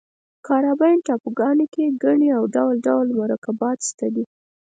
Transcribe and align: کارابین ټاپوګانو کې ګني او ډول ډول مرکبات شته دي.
کارابین 0.47 0.97
ټاپوګانو 1.05 1.65
کې 1.73 1.85
ګني 2.03 2.29
او 2.37 2.43
ډول 2.55 2.75
ډول 2.87 3.07
مرکبات 3.21 3.79
شته 3.89 4.07
دي. 4.15 4.25